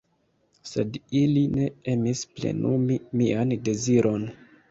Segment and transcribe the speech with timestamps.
[0.69, 4.27] Sed ili ne emis plenumi mian deziron.